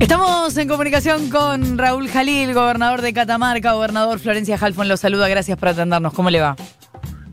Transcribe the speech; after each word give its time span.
Estamos 0.00 0.56
en 0.56 0.66
comunicación 0.66 1.28
con 1.28 1.76
Raúl 1.76 2.08
Jalil, 2.08 2.54
gobernador 2.54 3.02
de 3.02 3.12
Catamarca. 3.12 3.74
Gobernador 3.74 4.18
Florencia 4.18 4.56
Halfon 4.58 4.88
lo 4.88 4.96
saluda. 4.96 5.28
Gracias 5.28 5.58
por 5.58 5.68
atendernos. 5.68 6.14
¿Cómo 6.14 6.30
le 6.30 6.40
va? 6.40 6.56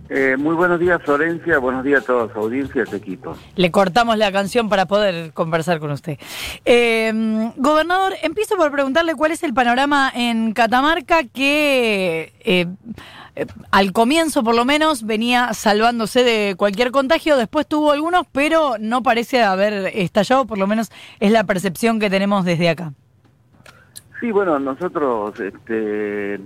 Eh, 0.10 0.36
muy 0.38 0.54
buenos 0.54 0.78
días, 0.78 1.02
Florencia. 1.02 1.60
Buenos 1.60 1.86
días 1.86 2.04
a 2.04 2.06
toda 2.06 2.34
su 2.34 2.38
audiencia 2.38 2.84
y 2.86 2.94
a 2.94 2.98
equipo. 2.98 3.38
Le 3.56 3.72
cortamos 3.72 4.18
la 4.18 4.34
canción 4.34 4.68
para 4.68 4.86
poder 4.86 5.32
conversar 5.32 5.80
con 5.80 5.92
usted. 5.92 6.20
Eh, 6.66 7.52
gobernador, 7.56 8.14
empiezo 8.22 8.58
por 8.58 8.70
preguntarle 8.70 9.16
cuál 9.16 9.32
es 9.32 9.44
el 9.44 9.54
panorama 9.54 10.12
en 10.14 10.52
Catamarca 10.52 11.24
que 11.24 12.34
eh, 12.42 12.68
eh, 13.38 13.46
al 13.72 13.94
comienzo 13.94 14.44
por 14.44 14.56
lo 14.56 14.66
menos 14.66 15.06
venía 15.06 15.54
salvándose 15.54 16.24
de 16.24 16.56
cualquier 16.58 16.92
contagio, 16.92 17.38
después 17.38 17.68
tuvo 17.68 17.92
algunos, 17.92 18.26
pero 18.32 18.78
no 18.80 19.04
parece 19.04 19.44
haber 19.44 19.92
estallado, 19.94 20.46
por 20.46 20.58
lo 20.58 20.66
menos 20.66 20.92
es 21.20 21.32
la 21.32 21.44
percepción 21.44 22.00
que 22.00 22.10
tenemos 22.10 22.46
desde 22.46 22.70
acá. 22.70 22.94
Sí, 24.20 24.32
bueno, 24.32 24.58
nosotros 24.58 25.40
este, 25.40 26.40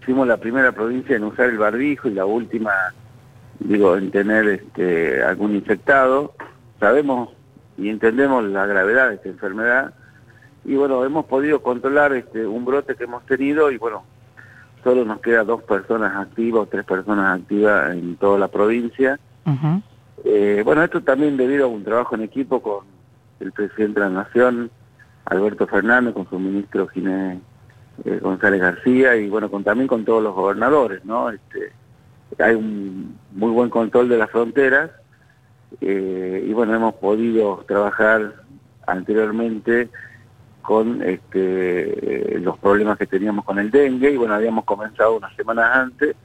fuimos 0.00 0.26
la 0.26 0.38
primera 0.38 0.72
provincia 0.72 1.16
en 1.16 1.24
usar 1.24 1.50
el 1.50 1.58
barbijo 1.58 2.08
y 2.08 2.14
la 2.14 2.24
última, 2.24 2.72
digo, 3.58 3.96
en 3.96 4.10
tener 4.10 4.48
este, 4.48 5.22
algún 5.22 5.54
infectado. 5.54 6.34
Sabemos 6.80 7.30
y 7.76 7.90
entendemos 7.90 8.42
la 8.44 8.64
gravedad 8.64 9.10
de 9.10 9.16
esta 9.16 9.28
enfermedad 9.28 9.94
y 10.64 10.74
bueno, 10.74 11.04
hemos 11.04 11.26
podido 11.26 11.62
controlar 11.62 12.14
este, 12.14 12.46
un 12.46 12.64
brote 12.64 12.96
que 12.96 13.04
hemos 13.04 13.24
tenido 13.26 13.70
y 13.70 13.76
bueno, 13.76 14.04
solo 14.86 15.04
nos 15.04 15.18
queda 15.18 15.42
dos 15.42 15.64
personas 15.64 16.14
activas 16.14 16.62
o 16.62 16.66
tres 16.66 16.84
personas 16.84 17.40
activas 17.40 17.92
en 17.92 18.14
toda 18.18 18.38
la 18.38 18.46
provincia. 18.46 19.18
eh, 20.24 20.62
bueno, 20.64 20.84
esto 20.84 21.00
también 21.02 21.36
debido 21.36 21.64
a 21.64 21.68
un 21.68 21.82
trabajo 21.82 22.14
en 22.14 22.22
equipo 22.22 22.62
con 22.62 22.84
el 23.40 23.50
presidente 23.50 23.98
de 23.98 24.06
la 24.06 24.22
Nación, 24.22 24.70
Alberto 25.24 25.66
Fernández, 25.66 26.14
con 26.14 26.30
su 26.30 26.38
ministro 26.38 26.86
Ginés 26.86 27.40
eh, 28.04 28.20
González 28.22 28.60
García 28.60 29.16
y 29.16 29.28
bueno, 29.28 29.50
con, 29.50 29.64
también 29.64 29.88
con 29.88 30.04
todos 30.04 30.22
los 30.22 30.36
gobernadores, 30.36 31.04
¿no? 31.04 31.30
Este, 31.30 31.72
hay 32.38 32.54
un 32.54 33.18
muy 33.32 33.50
buen 33.50 33.70
control 33.70 34.08
de 34.08 34.18
las 34.18 34.30
fronteras 34.30 34.92
eh, 35.80 36.46
y 36.48 36.52
bueno, 36.52 36.76
hemos 36.76 36.94
podido 36.94 37.64
trabajar 37.66 38.34
anteriormente 38.86 39.88
con 40.66 41.00
este, 41.02 42.38
los 42.40 42.58
problemas 42.58 42.98
que 42.98 43.06
teníamos 43.06 43.44
con 43.44 43.58
el 43.60 43.70
dengue 43.70 44.10
y 44.10 44.16
bueno, 44.16 44.34
habíamos 44.34 44.64
comenzado 44.64 45.16
unas 45.16 45.34
semanas 45.36 45.70
antes 45.72 46.16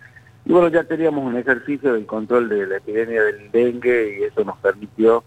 y 0.45 0.52
bueno, 0.52 0.67
ya 0.70 0.84
teníamos 0.84 1.23
un 1.23 1.38
ejercicio 1.38 1.94
del 1.94 2.08
control 2.08 2.50
de 2.50 2.66
la 2.66 2.78
epidemia 2.78 3.22
del 3.23 3.52
dengue 3.52 4.17
y 4.19 4.23
eso 4.23 4.44
nos 4.44 4.58
permitió 4.58 5.23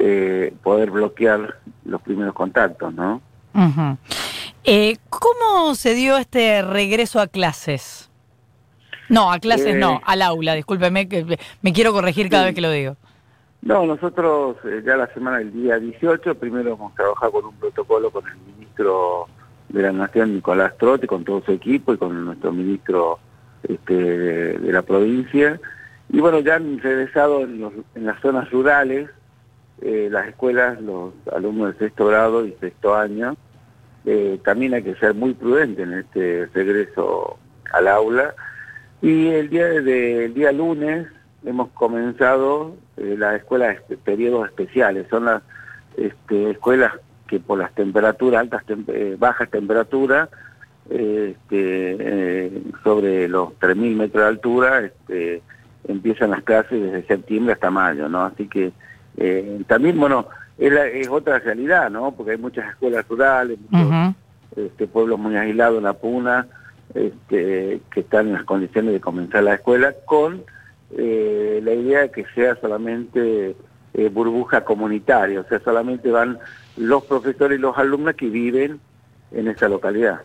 eh, 0.00 0.52
poder 0.64 0.90
bloquear 0.90 1.58
los 1.84 2.02
primeros 2.02 2.34
contactos, 2.34 2.92
¿no? 2.92 3.22
Uh 3.54 3.96
eh, 4.64 4.98
¿Cómo 5.08 5.74
se 5.74 5.94
dio 5.94 6.18
este 6.18 6.60
regreso 6.60 7.18
a 7.20 7.28
clases? 7.28 8.10
No, 9.08 9.32
a 9.32 9.38
clases 9.38 9.74
no, 9.76 9.94
eh, 9.94 10.00
al 10.04 10.22
aula, 10.22 10.54
discúlpeme, 10.54 11.08
que 11.08 11.38
me 11.62 11.72
quiero 11.72 11.92
corregir 11.92 12.28
cada 12.28 12.44
vez 12.44 12.54
que 12.54 12.60
lo 12.60 12.70
digo. 12.70 12.96
No, 13.62 13.84
nosotros 13.84 14.56
eh, 14.64 14.82
ya 14.84 14.96
la 14.96 15.12
semana 15.12 15.38
del 15.38 15.52
día 15.52 15.78
18, 15.78 16.34
primero 16.36 16.74
hemos 16.74 16.94
trabajado 16.94 17.32
con 17.32 17.44
un 17.46 17.54
protocolo 17.56 18.10
con 18.10 18.26
el 18.26 18.36
ministro 18.38 19.26
de 19.68 19.82
la 19.82 19.92
Nación, 19.92 20.34
Nicolás 20.34 20.76
Trote, 20.78 21.06
con 21.06 21.24
todo 21.24 21.42
su 21.42 21.52
equipo 21.52 21.92
y 21.92 21.98
con 21.98 22.24
nuestro 22.24 22.52
ministro 22.52 23.18
este, 23.62 23.94
de, 23.94 24.72
la 24.72 24.82
provincia. 24.82 25.60
Y 26.08 26.20
bueno, 26.20 26.40
ya 26.40 26.56
han 26.56 26.78
regresado 26.80 27.42
en, 27.42 27.84
las 27.94 28.20
zonas 28.20 28.50
rurales, 28.50 29.10
eh, 29.82 30.08
las 30.10 30.28
escuelas, 30.28 30.80
los 30.80 31.12
alumnos 31.32 31.74
de 31.74 31.86
sexto 31.86 32.06
grado 32.06 32.46
y 32.46 32.52
sexto 32.60 32.96
año. 32.96 33.36
Eh, 34.06 34.40
también 34.42 34.72
hay 34.72 34.82
que 34.82 34.94
ser 34.96 35.12
muy 35.12 35.34
prudente 35.34 35.82
en 35.82 35.92
este 35.92 36.46
regreso 36.54 37.36
al 37.72 37.88
aula. 37.88 38.34
Y 39.02 39.28
el 39.28 39.50
día, 39.50 39.66
de, 39.66 40.24
el 40.24 40.34
día 40.34 40.50
lunes 40.50 41.06
hemos 41.44 41.70
comenzado 41.70 42.76
eh, 42.96 43.16
las 43.18 43.36
escuelas 43.36 43.76
de 43.88 43.96
periodos 43.96 44.48
especiales. 44.48 45.06
Son 45.08 45.24
las 45.24 45.42
este, 45.96 46.50
escuelas 46.50 46.92
que 47.26 47.40
por 47.40 47.58
las 47.58 47.72
temperaturas, 47.74 48.40
altas 48.40 48.64
eh, 48.88 49.16
bajas 49.18 49.48
temperaturas, 49.50 50.28
este, 50.88 51.36
eh, 51.52 52.62
sobre 52.82 53.28
los 53.28 53.50
3.000 53.60 53.96
metros 53.96 54.24
de 54.24 54.28
altura, 54.28 54.80
este, 54.80 55.42
empiezan 55.86 56.30
las 56.30 56.42
clases 56.42 56.82
desde 56.82 57.06
septiembre 57.06 57.54
hasta 57.54 57.70
mayo, 57.70 58.08
¿no? 58.08 58.24
Así 58.24 58.48
que 58.48 58.72
también, 59.66 59.98
bueno, 59.98 60.28
es, 60.56 61.08
otra 61.08 61.38
realidad, 61.40 61.90
¿no? 61.90 62.12
Porque 62.12 62.32
hay 62.32 62.38
muchas 62.38 62.70
escuelas 62.70 63.06
rurales, 63.06 63.58
muchos 63.68 64.14
este, 64.56 64.86
pueblos 64.86 65.18
muy 65.18 65.36
aislados 65.36 65.78
en 65.78 65.84
la 65.84 65.92
puna, 65.92 66.46
este, 66.94 67.80
que 67.90 68.00
están 68.00 68.28
en 68.28 68.32
las 68.34 68.44
condiciones 68.44 68.92
de 68.94 69.00
comenzar 69.00 69.42
la 69.44 69.54
escuela 69.54 69.94
con 70.06 70.42
eh, 70.96 71.60
la 71.62 71.72
idea 71.72 72.00
de 72.00 72.10
que 72.10 72.24
sea 72.34 72.56
solamente 72.56 73.54
eh, 73.94 74.08
burbuja 74.08 74.64
comunitaria, 74.64 75.40
o 75.40 75.44
sea, 75.44 75.60
solamente 75.60 76.10
van 76.10 76.38
los 76.76 77.04
profesores 77.04 77.58
y 77.58 77.60
los 77.60 77.76
alumnos 77.76 78.14
que 78.14 78.28
viven 78.28 78.80
en 79.32 79.48
esa 79.48 79.68
localidad. 79.68 80.22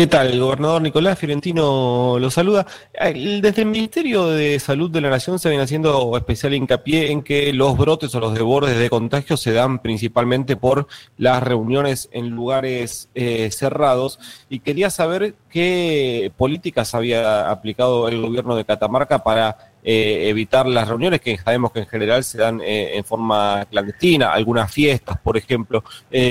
¿Qué 0.00 0.06
tal? 0.06 0.28
El 0.28 0.40
gobernador 0.40 0.80
Nicolás 0.80 1.18
Fiorentino 1.18 2.16
lo 2.18 2.30
saluda. 2.30 2.66
Desde 2.94 3.60
el 3.60 3.66
Ministerio 3.66 4.28
de 4.28 4.58
Salud 4.58 4.90
de 4.90 5.02
la 5.02 5.10
Nación 5.10 5.38
se 5.38 5.50
viene 5.50 5.64
haciendo 5.64 6.16
especial 6.16 6.54
hincapié 6.54 7.10
en 7.10 7.20
que 7.20 7.52
los 7.52 7.76
brotes 7.76 8.14
o 8.14 8.20
los 8.20 8.32
desbordes 8.32 8.78
de 8.78 8.88
contagio 8.88 9.36
se 9.36 9.52
dan 9.52 9.78
principalmente 9.80 10.56
por 10.56 10.86
las 11.18 11.42
reuniones 11.42 12.08
en 12.12 12.30
lugares 12.30 13.10
eh, 13.14 13.50
cerrados 13.50 14.18
y 14.48 14.60
quería 14.60 14.88
saber 14.88 15.34
qué 15.50 16.32
políticas 16.34 16.94
había 16.94 17.50
aplicado 17.50 18.08
el 18.08 18.22
gobierno 18.22 18.56
de 18.56 18.64
Catamarca 18.64 19.22
para 19.22 19.74
eh, 19.84 20.30
evitar 20.30 20.66
las 20.66 20.88
reuniones 20.88 21.20
que 21.20 21.36
sabemos 21.36 21.72
que 21.72 21.80
en 21.80 21.86
general 21.88 22.24
se 22.24 22.38
dan 22.38 22.62
eh, 22.62 22.96
en 22.96 23.04
forma 23.04 23.66
clandestina, 23.70 24.32
algunas 24.32 24.72
fiestas, 24.72 25.18
por 25.18 25.36
ejemplo. 25.36 25.84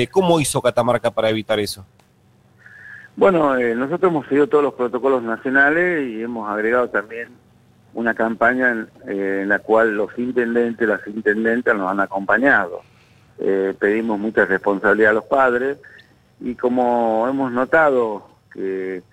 ¿Cómo 0.10 0.40
hizo 0.40 0.60
Catamarca 0.60 1.12
para 1.12 1.30
evitar 1.30 1.60
eso? 1.60 1.86
Bueno, 3.20 3.58
eh, 3.58 3.76
nosotros 3.76 4.12
hemos 4.14 4.28
seguido 4.28 4.48
todos 4.48 4.64
los 4.64 4.74
protocolos 4.76 5.22
nacionales 5.22 6.08
y 6.08 6.22
hemos 6.22 6.50
agregado 6.50 6.88
también 6.88 7.28
una 7.94 8.14
campaña 8.14 8.72
en, 8.72 8.88
eh, 9.10 9.44
la 9.46 9.60
cual 9.60 9.94
los 9.94 10.18
intendentes, 10.18 10.88
las 10.88 11.06
intendentes 11.06 11.76
nos 11.76 11.92
han 11.92 12.00
acompañado. 12.00 12.80
Eh, 13.38 13.74
pedimos 13.78 14.18
mucha 14.20 14.46
responsabilidad 14.46 15.12
a 15.12 15.16
los 15.16 15.26
padres 15.26 15.80
y 16.40 16.56
como 16.56 17.28
hemos 17.28 17.52
notado 17.52 18.26
que, 18.54 19.04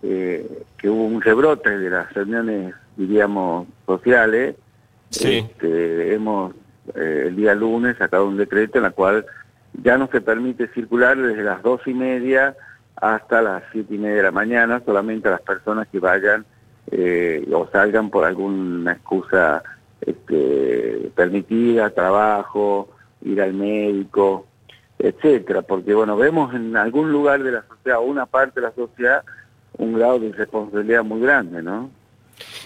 que 0.00 0.88
hubo 0.88 1.06
un 1.06 1.20
rebrote 1.20 1.80
de 1.80 1.90
las 1.90 2.14
reuniones, 2.14 2.76
diríamos, 2.96 3.66
sociales, 3.86 4.54
este, 5.10 6.14
hemos 6.14 6.54
el 6.94 7.34
día 7.34 7.56
lunes 7.56 7.96
sacado 7.98 8.28
un 8.28 8.36
decreto 8.36 8.78
en 8.78 8.84
la 8.84 8.92
cual 8.92 9.26
ya 9.82 9.98
no 9.98 10.06
se 10.12 10.20
permite 10.20 10.68
circular 10.68 11.16
desde 11.18 11.42
las 11.42 11.60
dos 11.64 11.80
y 11.86 11.92
media 11.92 12.54
hasta 13.00 13.42
las 13.42 13.62
siete 13.72 13.94
y 13.94 13.98
media 13.98 14.16
de 14.16 14.22
la 14.24 14.30
mañana, 14.30 14.82
solamente 14.84 15.28
a 15.28 15.32
las 15.32 15.42
personas 15.42 15.88
que 15.88 15.98
vayan 15.98 16.44
eh, 16.90 17.46
o 17.52 17.68
salgan 17.70 18.10
por 18.10 18.24
alguna 18.24 18.92
excusa 18.92 19.62
este, 20.00 21.10
permitida, 21.14 21.90
trabajo, 21.90 22.88
ir 23.22 23.40
al 23.42 23.54
médico, 23.54 24.46
etcétera, 24.98 25.62
porque 25.62 25.94
bueno, 25.94 26.16
vemos 26.16 26.54
en 26.54 26.76
algún 26.76 27.12
lugar 27.12 27.42
de 27.42 27.52
la 27.52 27.64
sociedad, 27.68 27.98
una 28.04 28.26
parte 28.26 28.60
de 28.60 28.66
la 28.66 28.74
sociedad, 28.74 29.22
un 29.76 29.94
grado 29.94 30.18
de 30.18 30.28
irresponsabilidad 30.28 31.04
muy 31.04 31.20
grande, 31.20 31.62
¿no? 31.62 31.90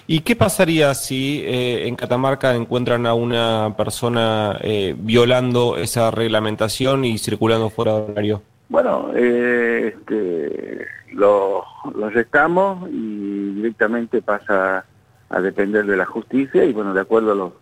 ¿Y 0.07 0.21
qué 0.21 0.37
pasaría 0.37 0.93
si 0.95 1.43
eh, 1.45 1.87
en 1.87 1.97
Catamarca 1.97 2.55
encuentran 2.55 3.07
a 3.07 3.15
una 3.15 3.75
persona 3.77 4.59
eh, 4.61 4.95
violando 4.99 5.77
esa 5.77 6.11
reglamentación 6.11 7.05
y 7.05 7.19
circulando 7.19 7.71
fuera 7.71 7.95
de 7.95 8.13
horario? 8.13 8.43
Bueno, 8.73 9.11
eh, 9.15 9.95
este, 9.95 10.87
lo, 11.13 11.63
lo 11.95 12.07
arrestamos 12.07 12.89
y 12.91 13.53
directamente 13.57 14.23
pasa 14.23 14.87
a 15.29 15.41
depender 15.43 15.85
de 15.85 15.99
la 15.99 16.07
justicia 16.07 16.65
y 16.65 16.73
bueno, 16.73 16.95
de 16.95 17.03
acuerdo 17.03 17.33
a 17.33 17.35
los, 17.35 17.53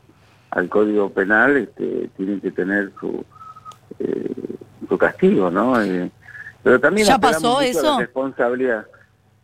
al 0.52 0.68
Código 0.68 1.10
Penal, 1.10 1.56
este, 1.56 2.10
tienen 2.16 2.40
que 2.40 2.52
tener 2.52 2.92
su, 3.00 3.24
eh, 3.98 4.32
su 4.88 4.96
castigo, 4.96 5.50
¿no? 5.50 5.82
Eh, 5.82 6.12
pero 6.62 6.78
también 6.78 7.08
¿Ya 7.08 7.18
pasó 7.18 7.60
eso? 7.60 7.98
responsabilidad. 7.98 8.86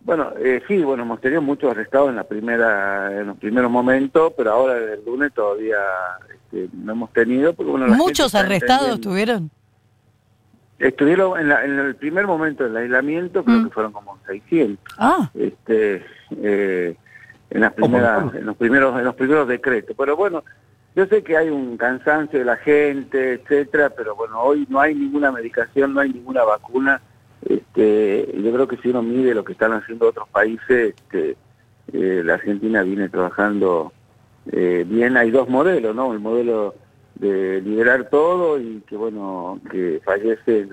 Bueno, 0.03 0.35
eh, 0.39 0.63
sí, 0.69 0.85
bueno, 0.85 1.03
hemos 1.03 1.21
tenido 1.21 1.43
muchos 1.43 1.73
arrestados 1.73 2.11
en 2.11 2.15
la 2.15 2.23
primera, 2.29 3.11
en 3.11 3.27
los 3.27 3.39
primeros 3.39 3.73
momentos, 3.73 4.33
pero 4.37 4.53
ahora 4.53 4.77
el 4.77 5.05
lunes 5.05 5.33
todavía 5.35 5.79
este, 6.33 6.69
no 6.75 6.93
hemos 6.93 7.13
tenido. 7.13 7.55
Porque, 7.55 7.73
bueno, 7.73 7.89
¿Muchos 7.89 8.37
arrestados 8.37 9.01
tuvieron? 9.01 9.51
Estuvieron 10.79 11.41
en, 11.41 11.51
en, 11.51 11.79
el 11.79 11.97
primer 11.97 12.27
momento 12.27 12.65
del 12.65 12.77
aislamiento, 12.77 13.43
creo 13.45 13.61
mm. 13.61 13.65
que 13.65 13.71
fueron 13.71 13.93
como 13.93 14.19
600. 14.27 14.95
Ah. 14.99 15.31
Este, 15.35 16.05
eh, 16.43 16.97
en 17.51 17.61
las 17.61 17.73
primeras, 17.73 18.35
en 18.35 18.47
los 18.47 18.57
primeros, 18.57 18.99
en 18.99 19.05
los 19.05 19.15
primeros 19.15 19.49
decretos. 19.49 19.97
Pero 19.99 20.17
bueno, 20.17 20.45
yo 20.95 21.07
sé 21.07 21.23
que 21.23 21.37
hay 21.37 21.49
un 21.49 21.77
cansancio 21.77 22.39
de 22.39 22.45
la 22.45 22.57
gente, 22.57 23.35
etcétera, 23.35 23.91
pero 23.91 24.15
bueno, 24.17 24.41
hoy 24.41 24.67
no 24.69 24.81
hay 24.81 24.95
ninguna 24.95 25.33
medicación, 25.33 25.95
no 25.95 26.01
hay 26.01 26.13
ninguna 26.13 26.45
vacuna. 26.45 27.01
Este, 27.43 28.29
yo 28.35 28.53
creo 28.53 28.69
que 28.69 28.77
si 28.79 28.89
uno 28.89 29.03
mide 29.03 29.35
lo 29.35 29.45
que 29.45 29.53
están 29.53 29.73
haciendo 29.73 30.09
otros 30.09 30.29
países, 30.29 30.95
este, 30.95 31.37
eh, 31.93 32.23
la 32.25 32.35
Argentina 32.35 32.83
viene 32.83 33.09
trabajando 33.09 33.93
eh, 34.53 34.85
bien. 34.87 35.17
Hay 35.17 35.31
dos 35.31 35.49
modelos, 35.49 35.95
¿no? 35.95 36.13
El 36.13 36.21
modelo 36.21 36.75
de 37.17 37.61
liberar 37.63 38.09
todo 38.11 38.61
y 38.61 38.83
que, 38.87 38.97
bueno, 38.97 39.61
que 39.71 40.01
fallece 40.05 40.69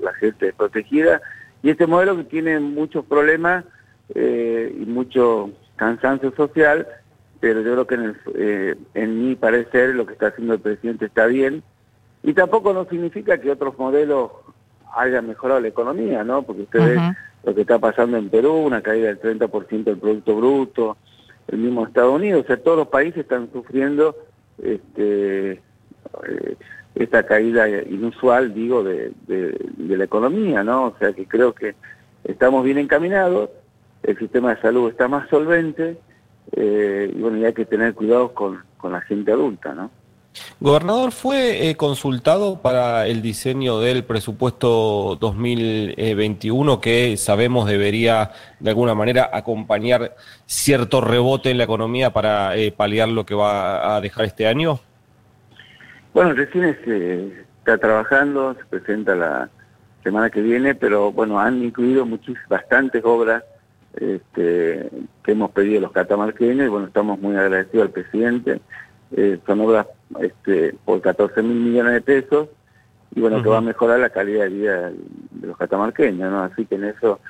la 0.00 0.12
gente 0.14 0.52
protegida. 0.52 1.20
Y 1.62 1.70
este 1.70 1.86
modelo 1.86 2.16
que 2.16 2.24
tiene 2.24 2.60
muchos 2.60 3.04
problemas 3.04 3.64
eh, 4.14 4.74
y 4.76 4.84
mucho 4.86 5.50
cansancio 5.76 6.32
social, 6.36 6.86
pero 7.40 7.60
yo 7.62 7.72
creo 7.72 7.86
que 7.86 7.94
en, 7.94 8.16
eh, 8.34 8.74
en 8.94 9.26
mi 9.26 9.34
parecer 9.34 9.94
lo 9.94 10.06
que 10.06 10.12
está 10.12 10.28
haciendo 10.28 10.54
el 10.54 10.60
presidente 10.60 11.06
está 11.06 11.26
bien. 11.26 11.62
Y 12.22 12.32
tampoco 12.32 12.72
no 12.72 12.86
significa 12.86 13.38
que 13.38 13.50
otros 13.50 13.78
modelos 13.78 14.30
hayan 14.96 15.28
mejorado 15.28 15.60
la 15.60 15.68
economía, 15.68 16.24
¿no? 16.24 16.42
Porque 16.42 16.62
usted 16.62 16.80
ve 16.80 17.16
lo 17.44 17.54
que 17.54 17.62
está 17.62 17.78
pasando 17.78 18.16
en 18.16 18.30
Perú, 18.30 18.52
una 18.52 18.80
caída 18.80 19.08
del 19.08 19.20
30% 19.20 19.84
del 19.84 19.98
Producto 19.98 20.36
Bruto, 20.36 20.96
el 21.48 21.58
mismo 21.58 21.86
Estados 21.86 22.14
Unidos, 22.14 22.44
o 22.44 22.46
sea, 22.46 22.56
todos 22.56 22.78
los 22.78 22.88
países 22.88 23.18
están 23.18 23.50
sufriendo 23.52 24.16
este, 24.62 25.52
eh, 25.52 26.56
esta 26.94 27.24
caída 27.24 27.68
inusual, 27.68 28.54
digo, 28.54 28.84
de, 28.84 29.12
de, 29.26 29.96
la 29.96 30.04
economía, 30.04 30.62
¿no? 30.62 30.86
O 30.86 30.96
sea, 30.98 31.12
que 31.12 31.26
creo 31.26 31.54
que 31.54 31.74
estamos 32.24 32.64
bien 32.64 32.78
encaminados, 32.78 33.50
el 34.02 34.18
sistema 34.18 34.54
de 34.54 34.60
salud 34.60 34.90
está 34.90 35.08
más 35.08 35.28
solvente, 35.28 35.96
eh, 36.52 37.12
y 37.14 37.20
bueno, 37.20 37.38
y 37.38 37.44
hay 37.44 37.52
que 37.52 37.64
tener 37.64 37.94
cuidado 37.94 38.32
con, 38.32 38.62
con 38.76 38.92
la 38.92 39.00
gente 39.00 39.32
adulta, 39.32 39.74
¿no? 39.74 39.90
Gobernador, 40.60 41.12
¿fue 41.12 41.68
eh, 41.68 41.76
consultado 41.76 42.60
para 42.60 43.06
el 43.06 43.22
diseño 43.22 43.78
del 43.78 44.04
presupuesto 44.04 45.16
2021 45.20 46.80
que 46.80 47.16
sabemos 47.16 47.68
debería 47.68 48.32
de 48.58 48.70
alguna 48.70 48.94
manera 48.94 49.30
acompañar 49.32 50.16
cierto 50.46 51.00
rebote 51.00 51.50
en 51.50 51.58
la 51.58 51.64
economía 51.64 52.12
para 52.12 52.56
eh, 52.56 52.72
paliar 52.72 53.08
lo 53.08 53.24
que 53.24 53.34
va 53.34 53.96
a 53.96 54.00
dejar 54.00 54.24
este 54.24 54.46
año? 54.46 54.80
Bueno, 56.12 56.32
recién 56.32 56.76
se 56.84 57.44
está 57.58 57.78
trabajando, 57.78 58.54
se 58.54 58.64
presenta 58.64 59.14
la 59.14 59.50
semana 60.02 60.30
que 60.30 60.40
viene, 60.42 60.74
pero 60.74 61.12
bueno, 61.12 61.38
han 61.38 61.62
incluido 61.62 62.06
muchísimas, 62.06 62.48
bastantes 62.48 63.02
obras 63.04 63.42
este, 63.94 64.90
que 65.22 65.32
hemos 65.32 65.50
pedido 65.52 65.80
los 65.80 65.92
catamarqueños 65.92 66.66
y 66.66 66.68
bueno, 66.68 66.86
estamos 66.86 67.20
muy 67.20 67.36
agradecidos 67.36 67.86
al 67.86 67.92
presidente. 67.92 68.60
Eh, 69.16 69.38
son 69.46 69.60
obras 69.60 69.86
este, 70.20 70.74
por 70.84 71.00
14 71.00 71.42
mil 71.42 71.56
millones 71.56 71.94
de 71.94 72.00
pesos 72.00 72.48
y 73.14 73.20
bueno, 73.20 73.42
que 73.42 73.48
va 73.48 73.58
a 73.58 73.62
mejorar 73.62 74.00
la 74.00 74.10
calidad 74.10 74.44
de 74.44 74.48
vida 74.48 74.90
de 74.90 75.46
los 75.46 75.56
catamarqueños, 75.56 76.30
¿no? 76.30 76.42
Así 76.42 76.66
que 76.66 76.74
en 76.74 76.84
eso 76.84 77.20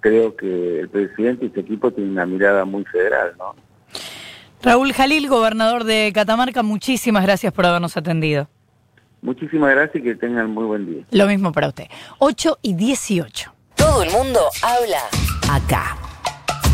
creo 0.00 0.36
que 0.36 0.80
el 0.80 0.88
presidente 0.88 1.46
y 1.46 1.50
su 1.50 1.60
equipo 1.60 1.90
tienen 1.90 2.12
una 2.12 2.26
mirada 2.26 2.64
muy 2.64 2.84
federal, 2.84 3.32
¿no? 3.38 3.54
Raúl 4.62 4.92
Jalil, 4.92 5.28
gobernador 5.28 5.84
de 5.84 6.12
Catamarca, 6.14 6.62
muchísimas 6.62 7.24
gracias 7.24 7.52
por 7.52 7.66
habernos 7.66 7.96
atendido. 7.96 8.48
Muchísimas 9.22 9.70
gracias 9.70 9.96
y 9.96 10.02
que 10.02 10.14
tengan 10.14 10.50
muy 10.50 10.64
buen 10.64 10.86
día. 10.86 11.04
Lo 11.10 11.26
mismo 11.26 11.52
para 11.52 11.68
usted. 11.68 11.86
8 12.18 12.58
y 12.62 12.74
18. 12.74 13.52
Todo 13.76 14.02
el 14.02 14.10
mundo 14.10 14.40
habla 14.62 15.00
acá. 15.50 15.96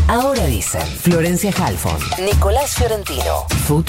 Ahora 0.07 0.45
dicen 0.47 0.81
Florencia 0.81 1.51
Halfon, 1.51 1.99
Nicolás 2.25 2.75
Fiorentino, 2.75 3.47
Futuro. 3.65 3.85